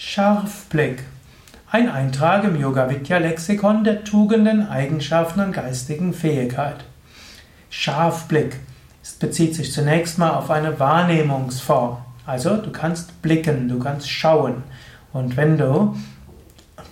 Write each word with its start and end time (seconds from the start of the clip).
Scharfblick. 0.00 1.02
Ein 1.68 1.88
Eintrag 1.88 2.44
im 2.44 2.54
Yoga 2.54 2.88
Vidya 2.88 3.18
Lexikon 3.18 3.82
der 3.82 4.04
Tugenden, 4.04 4.68
Eigenschaften 4.68 5.40
und 5.40 5.50
geistigen 5.50 6.14
Fähigkeit. 6.14 6.84
Scharfblick. 7.68 8.60
Es 9.02 9.14
bezieht 9.14 9.56
sich 9.56 9.72
zunächst 9.72 10.16
mal 10.16 10.30
auf 10.30 10.52
eine 10.52 10.78
Wahrnehmungsform. 10.78 11.96
Also 12.26 12.58
du 12.58 12.70
kannst 12.70 13.22
blicken, 13.22 13.68
du 13.68 13.80
kannst 13.80 14.08
schauen. 14.08 14.62
Und 15.12 15.36
wenn 15.36 15.58
du 15.58 15.96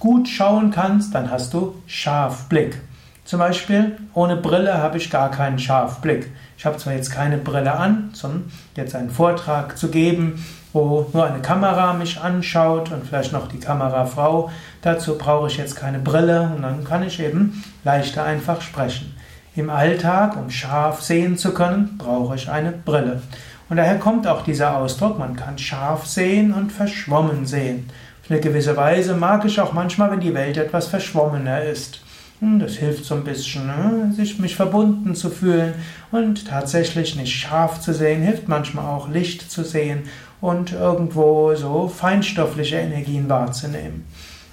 gut 0.01 0.29
schauen 0.29 0.73
kannst, 0.73 1.15
dann 1.15 1.31
hast 1.31 1.55
du 1.55 1.81
Scharfblick. 1.87 2.81
Zum 3.27 3.41
Beispiel, 3.41 3.97
ohne 4.15 4.37
Brille 4.37 4.81
habe 4.81 4.99
ich 4.99 5.11
gar 5.11 5.33
keinen 5.33 5.59
Scharfblick. 5.59 6.31
Ich 6.57 6.65
habe 6.65 6.77
zwar 6.77 6.93
jetzt 6.93 7.11
keine 7.11 7.39
Brille 7.39 7.73
an, 7.73 8.13
um 8.23 8.45
jetzt 8.77 8.95
einen 8.95 9.11
Vortrag 9.11 9.77
zu 9.77 9.89
geben, 9.89 10.47
wo 10.73 11.11
nur 11.13 11.27
eine 11.27 11.43
Kamera 11.43 11.93
mich 11.93 12.21
anschaut 12.21 12.93
und 12.93 13.05
vielleicht 13.05 13.33
noch 13.33 13.49
die 13.49 13.59
Kamerafrau. 13.59 14.53
Dazu 14.81 15.19
brauche 15.19 15.49
ich 15.49 15.57
jetzt 15.57 15.75
keine 15.75 15.99
Brille 15.99 16.53
und 16.55 16.63
dann 16.63 16.85
kann 16.85 17.03
ich 17.03 17.19
eben 17.19 17.65
leichter 17.83 18.23
einfach 18.23 18.61
sprechen. 18.61 19.13
Im 19.57 19.71
Alltag, 19.71 20.37
um 20.37 20.49
scharf 20.49 21.03
sehen 21.03 21.37
zu 21.37 21.53
können, 21.53 21.99
brauche 21.99 22.37
ich 22.37 22.49
eine 22.49 22.71
Brille. 22.71 23.23
Und 23.69 23.79
daher 23.79 23.99
kommt 23.99 24.29
auch 24.29 24.43
dieser 24.43 24.77
Ausdruck, 24.77 25.19
man 25.19 25.35
kann 25.35 25.59
scharf 25.59 26.07
sehen 26.07 26.55
und 26.55 26.71
verschwommen 26.71 27.45
sehen. 27.45 27.91
Auf 28.23 28.31
eine 28.31 28.39
gewisse 28.39 28.77
Weise 28.77 29.17
mag 29.17 29.45
ich 29.45 29.61
auch 29.61 29.73
manchmal, 29.73 30.13
wenn 30.13 30.21
die 30.21 30.35
Welt 30.35 30.59
etwas 30.59 30.87
verschwommener 30.87 31.63
ist. 31.63 32.06
Hm, 32.41 32.59
das 32.59 32.75
hilft 32.75 33.07
so 33.07 33.15
ein 33.15 33.25
bisschen, 33.25 33.67
ne? 33.67 34.13
sich 34.15 34.39
mich 34.39 34.57
verbunden 34.57 35.15
zu 35.15 35.31
fühlen 35.31 35.73
und 36.13 36.47
tatsächlich 36.47 37.17
nicht 37.17 37.35
scharf 37.35 37.81
zu 37.81 37.95
sehen, 37.95 38.21
hilft 38.23 38.47
manchmal 38.47 38.85
auch 38.85 39.09
Licht 39.09 39.51
zu 39.51 39.65
sehen 39.65 40.03
und 40.43 40.73
irgendwo 40.73 41.55
so 41.55 41.89
feinstoffliche 41.89 42.77
Energien 42.77 43.31
wahrzunehmen. 43.31 44.05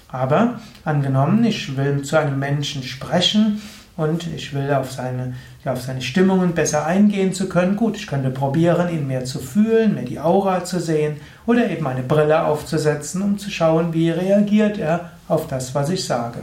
Aber 0.08 0.60
angenommen, 0.84 1.44
ich 1.44 1.76
will 1.76 2.02
zu 2.02 2.16
einem 2.16 2.38
Menschen 2.38 2.82
sprechen 2.84 3.60
und 3.98 4.26
ich 4.34 4.54
will 4.54 4.72
auf 4.72 4.90
seine, 4.90 5.34
auf 5.66 5.82
seine 5.82 6.00
Stimmungen 6.00 6.54
besser 6.54 6.86
eingehen 6.86 7.34
zu 7.34 7.50
können, 7.50 7.76
gut, 7.76 7.96
ich 7.96 8.06
könnte 8.06 8.30
probieren, 8.30 8.88
ihn 8.88 9.06
mehr 9.06 9.26
zu 9.26 9.40
fühlen, 9.40 9.94
mehr 9.94 10.04
die 10.04 10.20
Aura 10.20 10.64
zu 10.64 10.80
sehen 10.80 11.18
oder 11.46 11.68
eben 11.68 11.86
eine 11.86 12.02
Brille 12.02 12.44
aufzusetzen, 12.46 13.20
um 13.20 13.38
zu 13.38 13.50
schauen, 13.50 13.92
wie 13.92 14.08
reagiert 14.08 14.78
er 14.78 15.10
auf 15.28 15.48
das, 15.48 15.74
was 15.74 15.90
ich 15.90 16.04
sage. 16.04 16.38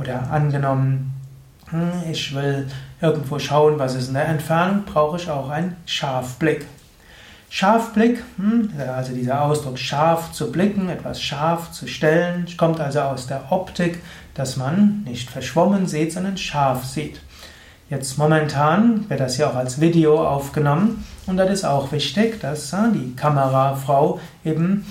Oder 0.00 0.30
angenommen, 0.30 1.12
hm, 1.68 1.92
ich 2.10 2.34
will 2.34 2.66
irgendwo 3.02 3.38
schauen, 3.38 3.78
was 3.78 3.94
ist 3.94 4.08
in 4.08 4.14
der 4.14 4.28
Entfernung, 4.28 4.84
brauche 4.84 5.18
ich 5.18 5.28
auch 5.28 5.50
einen 5.50 5.76
Scharfblick. 5.84 6.64
Scharfblick, 7.50 8.22
hm, 8.36 8.70
also 8.94 9.12
dieser 9.12 9.42
Ausdruck 9.42 9.78
scharf 9.78 10.32
zu 10.32 10.50
blicken, 10.50 10.88
etwas 10.88 11.20
scharf 11.20 11.72
zu 11.72 11.86
stellen, 11.86 12.46
kommt 12.56 12.80
also 12.80 13.00
aus 13.00 13.26
der 13.26 13.52
Optik, 13.52 14.00
dass 14.34 14.56
man 14.56 15.02
nicht 15.04 15.28
verschwommen 15.28 15.86
sieht, 15.86 16.12
sondern 16.12 16.38
scharf 16.38 16.86
sieht. 16.86 17.20
Jetzt 17.90 18.18
momentan 18.18 19.10
wird 19.10 19.20
das 19.20 19.36
ja 19.36 19.50
auch 19.50 19.56
als 19.56 19.80
Video 19.80 20.24
aufgenommen 20.24 21.04
und 21.26 21.36
das 21.36 21.50
ist 21.50 21.64
auch 21.64 21.90
wichtig, 21.92 22.40
dass 22.40 22.72
äh, 22.72 22.90
die 22.94 23.16
Kamerafrau 23.16 24.20
eben 24.44 24.86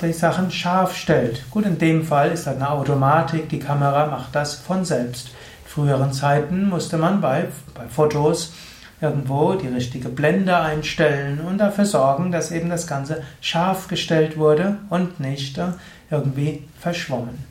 die 0.00 0.12
Sachen 0.12 0.50
scharf 0.50 0.96
stellt. 0.96 1.50
Gut, 1.50 1.66
in 1.66 1.78
dem 1.78 2.04
Fall 2.04 2.30
ist 2.30 2.46
das 2.46 2.56
eine 2.56 2.70
Automatik, 2.70 3.48
die 3.48 3.58
Kamera 3.58 4.06
macht 4.06 4.34
das 4.34 4.54
von 4.54 4.84
selbst. 4.84 5.28
In 5.64 5.70
früheren 5.70 6.12
Zeiten 6.12 6.68
musste 6.68 6.96
man 6.96 7.20
bei, 7.20 7.46
bei 7.74 7.88
Fotos 7.88 8.52
irgendwo 9.00 9.54
die 9.54 9.68
richtige 9.68 10.08
Blende 10.08 10.56
einstellen 10.56 11.40
und 11.40 11.58
dafür 11.58 11.86
sorgen, 11.86 12.30
dass 12.30 12.52
eben 12.52 12.70
das 12.70 12.86
Ganze 12.86 13.22
scharf 13.40 13.88
gestellt 13.88 14.38
wurde 14.38 14.76
und 14.90 15.18
nicht 15.18 15.58
äh, 15.58 15.72
irgendwie 16.08 16.62
verschwommen. 16.78 17.44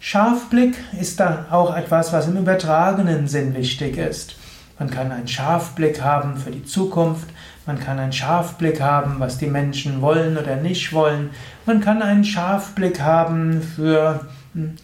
Scharfblick 0.00 0.74
ist 0.98 1.20
dann 1.20 1.50
auch 1.50 1.76
etwas, 1.76 2.12
was 2.12 2.26
im 2.26 2.38
übertragenen 2.38 3.28
Sinn 3.28 3.54
wichtig 3.54 3.98
ist. 3.98 4.36
Man 4.82 4.90
kann 4.90 5.12
einen 5.12 5.28
Scharfblick 5.28 6.02
haben 6.02 6.36
für 6.36 6.50
die 6.50 6.64
Zukunft, 6.64 7.28
man 7.66 7.78
kann 7.78 8.00
einen 8.00 8.12
Scharfblick 8.12 8.80
haben, 8.80 9.20
was 9.20 9.38
die 9.38 9.46
Menschen 9.46 10.00
wollen 10.00 10.36
oder 10.36 10.56
nicht 10.56 10.92
wollen. 10.92 11.30
Man 11.66 11.80
kann 11.80 12.02
einen 12.02 12.24
Scharfblick 12.24 13.00
haben 13.00 13.62
für 13.62 14.26
hm, 14.54 14.74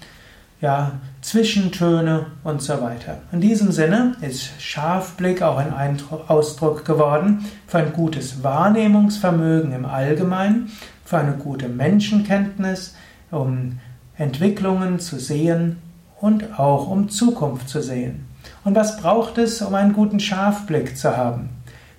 ja, 0.60 0.92
Zwischentöne 1.20 2.26
und 2.44 2.62
so 2.62 2.80
weiter. 2.80 3.18
In 3.32 3.40
diesem 3.40 3.72
Sinne 3.72 4.14
ist 4.20 4.62
Scharfblick 4.62 5.42
auch 5.42 5.58
ein 5.58 6.00
Ausdruck 6.28 6.84
geworden 6.84 7.44
für 7.66 7.78
ein 7.78 7.92
gutes 7.92 8.44
Wahrnehmungsvermögen 8.44 9.72
im 9.72 9.84
Allgemeinen, 9.84 10.70
für 11.04 11.18
eine 11.18 11.32
gute 11.32 11.68
Menschenkenntnis, 11.68 12.94
um 13.32 13.80
Entwicklungen 14.16 15.00
zu 15.00 15.18
sehen 15.18 15.78
und 16.20 16.56
auch 16.56 16.86
um 16.86 17.08
Zukunft 17.08 17.68
zu 17.68 17.82
sehen. 17.82 18.27
Und 18.64 18.74
was 18.74 18.98
braucht 18.98 19.38
es, 19.38 19.62
um 19.62 19.74
einen 19.74 19.92
guten 19.92 20.20
Scharfblick 20.20 20.96
zu 20.96 21.16
haben? 21.16 21.50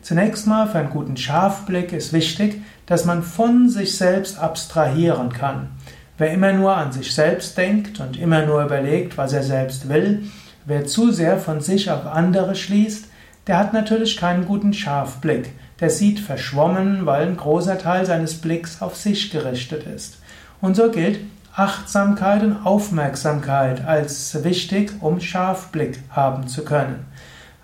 Zunächst 0.02 0.48
mal 0.48 0.68
für 0.68 0.80
einen 0.80 0.90
guten 0.90 1.18
Scharfblick 1.18 1.94
ist 1.94 2.14
wichtig, 2.14 2.62
dass 2.86 3.06
man 3.06 3.22
von 3.24 3.70
sich 3.70 3.98
selbst 3.98 4.40
abstrahieren 4.40 5.32
kann. 5.32 5.70
Wer 6.18 6.32
immer 6.32 6.52
nur 6.54 6.76
an 6.76 6.92
sich 6.92 7.14
selbst 7.14 7.58
denkt 7.58 8.00
und 8.00 8.18
immer 8.18 8.46
nur 8.46 8.64
überlegt, 8.64 9.18
was 9.18 9.34
er 9.34 9.44
selbst 9.44 9.90
will, 9.90 10.24
wer 10.66 10.86
zu 10.86 11.12
sehr 11.12 11.38
von 11.38 11.62
sich 11.62 11.90
auf 11.92 12.06
andere 12.06 12.56
schließt, 12.56 13.06
der 13.48 13.58
hat 13.58 13.74
natürlich 13.74 14.18
keinen 14.18 14.46
guten 14.46 14.74
Scharfblick. 14.74 15.52
Der 15.80 15.90
sieht 15.90 16.20
verschwommen, 16.20 17.06
weil 17.06 17.26
ein 17.26 17.38
großer 17.38 17.78
Teil 17.78 18.06
seines 18.06 18.36
Blicks 18.36 18.82
auf 18.82 18.96
sich 18.96 19.32
gerichtet 19.32 19.86
ist. 19.88 20.20
Und 20.62 20.76
so 20.76 20.92
gilt 20.92 21.20
Achtsamkeit 21.56 22.44
und 22.44 22.66
Aufmerksamkeit 22.66 23.86
als 23.86 24.44
wichtig, 24.44 24.94
um 25.02 25.20
Scharfblick 25.20 26.00
haben 26.10 26.48
zu 26.48 26.64
können. 26.64 27.06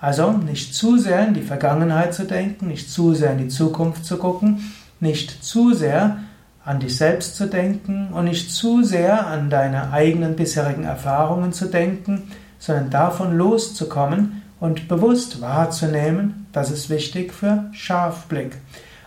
Also 0.01 0.31
nicht 0.31 0.75
zu 0.75 0.97
sehr 0.97 1.27
in 1.27 1.33
die 1.33 1.41
Vergangenheit 1.41 2.13
zu 2.13 2.25
denken, 2.25 2.67
nicht 2.67 2.91
zu 2.91 3.13
sehr 3.13 3.31
in 3.31 3.37
die 3.37 3.47
Zukunft 3.47 4.05
zu 4.05 4.17
gucken, 4.17 4.73
nicht 4.99 5.43
zu 5.43 5.73
sehr 5.73 6.17
an 6.63 6.79
dich 6.79 6.97
selbst 6.97 7.35
zu 7.35 7.47
denken 7.47 8.09
und 8.11 8.25
nicht 8.25 8.51
zu 8.51 8.83
sehr 8.83 9.27
an 9.27 9.49
deine 9.49 9.91
eigenen 9.91 10.35
bisherigen 10.35 10.83
Erfahrungen 10.83 11.53
zu 11.53 11.67
denken, 11.67 12.31
sondern 12.59 12.89
davon 12.89 13.37
loszukommen 13.37 14.41
und 14.59 14.87
bewusst 14.87 15.41
wahrzunehmen, 15.41 16.47
das 16.51 16.71
ist 16.71 16.89
wichtig 16.89 17.33
für 17.33 17.65
Scharfblick. 17.71 18.57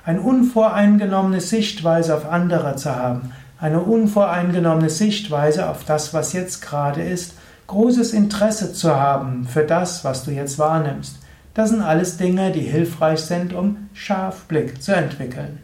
Eine 0.05 0.21
unvoreingenommene 0.21 1.41
Sichtweise 1.41 2.17
auf 2.17 2.31
andere 2.31 2.77
zu 2.77 2.95
haben, 2.95 3.33
eine 3.61 3.81
unvoreingenommene 3.81 4.91
Sichtweise 4.91 5.69
auf 5.69 5.85
das, 5.85 6.15
was 6.15 6.33
jetzt 6.33 6.63
gerade 6.63 7.03
ist 7.03 7.35
großes 7.69 8.15
Interesse 8.15 8.73
zu 8.73 8.97
haben 8.97 9.47
für 9.47 9.63
das, 9.63 10.03
was 10.03 10.25
du 10.25 10.33
jetzt 10.33 10.59
wahrnimmst. 10.59 11.19
Das 11.55 11.71
sind 11.71 11.83
alles 11.83 12.17
Dinge, 12.17 12.51
die 12.51 12.63
hilfreich 12.63 13.21
sind, 13.21 13.53
um 13.53 13.89
Scharfblick 13.93 14.83
zu 14.83 14.95
entwickeln. 14.95 15.59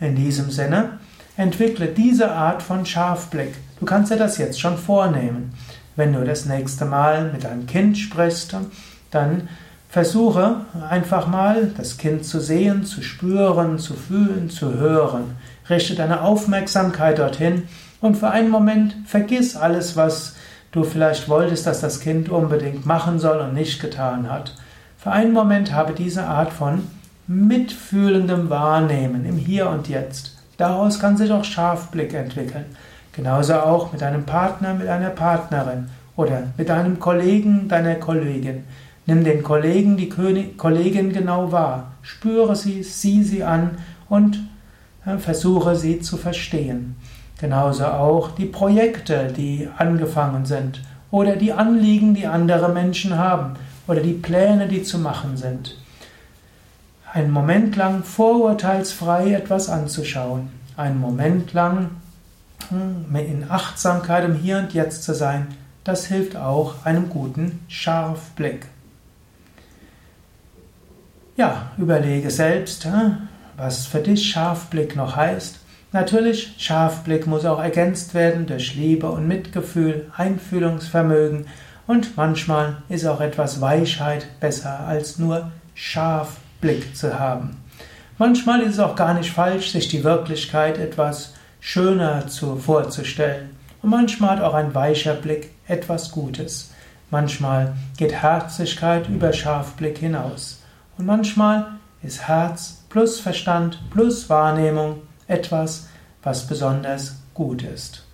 In 0.00 0.16
diesem 0.16 0.50
Sinne, 0.50 0.98
entwickle 1.36 1.86
diese 1.86 2.32
Art 2.32 2.62
von 2.62 2.84
Scharfblick. 2.84 3.54
Du 3.78 3.86
kannst 3.86 4.10
dir 4.10 4.16
das 4.16 4.38
jetzt 4.38 4.60
schon 4.60 4.76
vornehmen. 4.76 5.54
Wenn 5.96 6.12
du 6.12 6.24
das 6.24 6.44
nächste 6.44 6.84
Mal 6.84 7.30
mit 7.32 7.44
deinem 7.44 7.66
Kind 7.66 7.96
sprichst, 7.96 8.56
dann 9.10 9.48
versuche 9.88 10.62
einfach 10.88 11.26
mal 11.26 11.72
das 11.76 11.96
Kind 11.96 12.24
zu 12.24 12.40
sehen, 12.40 12.84
zu 12.84 13.02
spüren, 13.02 13.78
zu 13.78 13.94
fühlen, 13.94 14.50
zu 14.50 14.74
hören. 14.74 15.36
Richte 15.70 15.94
deine 15.94 16.22
Aufmerksamkeit 16.22 17.18
dorthin 17.18 17.64
und 18.00 18.16
für 18.16 18.30
einen 18.30 18.50
Moment 18.50 18.96
vergiss 19.06 19.56
alles, 19.56 19.96
was 19.96 20.36
du 20.72 20.84
vielleicht 20.84 21.28
wolltest, 21.28 21.66
dass 21.66 21.80
das 21.80 22.00
Kind 22.00 22.28
unbedingt 22.28 22.86
machen 22.86 23.18
soll 23.18 23.38
und 23.40 23.54
nicht 23.54 23.80
getan 23.80 24.30
hat. 24.30 24.54
Für 24.96 25.12
einen 25.12 25.32
Moment 25.32 25.72
habe 25.72 25.92
diese 25.92 26.24
Art 26.24 26.52
von 26.52 26.82
mitfühlendem 27.26 28.50
Wahrnehmen 28.50 29.24
im 29.24 29.36
Hier 29.36 29.68
und 29.68 29.88
Jetzt. 29.88 30.36
Daraus 30.56 30.98
kann 30.98 31.16
sich 31.16 31.30
auch 31.30 31.44
Scharfblick 31.44 32.14
entwickeln. 32.14 32.64
Genauso 33.12 33.54
auch 33.54 33.92
mit 33.92 34.02
einem 34.02 34.24
Partner, 34.24 34.74
mit 34.74 34.88
einer 34.88 35.10
Partnerin 35.10 35.88
oder 36.16 36.44
mit 36.56 36.70
einem 36.70 36.98
Kollegen, 36.98 37.68
deiner 37.68 37.96
Kollegin. 37.96 38.64
Nimm 39.06 39.24
den 39.24 39.42
Kollegen, 39.42 39.96
die 39.96 40.08
Kollegin 40.08 41.12
genau 41.12 41.50
wahr. 41.52 41.92
Spüre 42.02 42.56
sie, 42.56 42.82
sieh 42.82 43.22
sie 43.22 43.44
an 43.44 43.78
und 44.08 44.38
versuche 45.16 45.76
sie 45.76 46.00
zu 46.00 46.16
verstehen. 46.16 46.96
Genauso 47.40 47.86
auch 47.86 48.32
die 48.32 48.46
Projekte, 48.46 49.32
die 49.34 49.68
angefangen 49.76 50.44
sind 50.44 50.82
oder 51.10 51.36
die 51.36 51.52
Anliegen, 51.52 52.14
die 52.14 52.26
andere 52.26 52.68
Menschen 52.68 53.16
haben 53.16 53.54
oder 53.86 54.00
die 54.00 54.12
Pläne, 54.12 54.68
die 54.68 54.82
zu 54.82 54.98
machen 54.98 55.36
sind. 55.36 55.76
Einen 57.12 57.30
Moment 57.30 57.76
lang 57.76 58.02
vorurteilsfrei 58.02 59.32
etwas 59.32 59.70
anzuschauen, 59.70 60.50
einen 60.76 61.00
Moment 61.00 61.52
lang 61.54 61.90
hm, 62.68 63.16
in 63.16 63.46
Achtsamkeit 63.48 64.24
im 64.24 64.34
Hier 64.34 64.58
und 64.58 64.74
Jetzt 64.74 65.04
zu 65.04 65.14
sein, 65.14 65.46
das 65.84 66.06
hilft 66.06 66.36
auch 66.36 66.84
einem 66.84 67.08
guten 67.08 67.60
Scharfblick. 67.68 68.66
Ja, 71.36 71.70
überlege 71.78 72.30
selbst, 72.30 72.84
hm, 72.84 73.28
was 73.58 73.86
für 73.86 74.00
dich 74.00 74.30
Scharfblick 74.30 74.96
noch 74.96 75.16
heißt 75.16 75.60
Natürlich, 75.90 76.52
Scharfblick 76.58 77.26
muss 77.26 77.46
auch 77.46 77.60
ergänzt 77.62 78.12
werden 78.12 78.46
durch 78.46 78.74
Liebe 78.74 79.10
und 79.10 79.26
Mitgefühl, 79.26 80.10
Einfühlungsvermögen 80.14 81.46
und 81.86 82.14
manchmal 82.14 82.82
ist 82.90 83.06
auch 83.06 83.22
etwas 83.22 83.62
Weichheit 83.62 84.26
besser 84.38 84.80
als 84.80 85.18
nur 85.18 85.50
Scharfblick 85.74 86.94
zu 86.94 87.18
haben. 87.18 87.56
Manchmal 88.18 88.60
ist 88.60 88.74
es 88.74 88.80
auch 88.80 88.96
gar 88.96 89.14
nicht 89.14 89.32
falsch, 89.32 89.70
sich 89.70 89.88
die 89.88 90.04
Wirklichkeit 90.04 90.76
etwas 90.76 91.32
schöner 91.60 92.26
zu, 92.26 92.56
vorzustellen. 92.56 93.56
Und 93.80 93.88
manchmal 93.88 94.36
hat 94.36 94.42
auch 94.42 94.54
ein 94.54 94.74
weicher 94.74 95.14
Blick 95.14 95.52
etwas 95.66 96.10
Gutes. 96.10 96.72
Manchmal 97.10 97.74
geht 97.96 98.12
Herzlichkeit 98.12 99.08
über 99.08 99.32
Scharfblick 99.32 99.96
hinaus. 99.96 100.60
Und 100.98 101.06
manchmal 101.06 101.77
ist 102.02 102.28
Herz 102.28 102.84
plus 102.88 103.20
Verstand 103.20 103.78
plus 103.90 104.28
Wahrnehmung 104.28 105.02
etwas, 105.26 105.88
was 106.22 106.46
besonders 106.46 107.16
gut 107.34 107.62
ist. 107.62 108.04